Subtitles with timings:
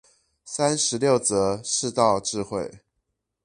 [0.43, 2.79] 三十六則世道智慧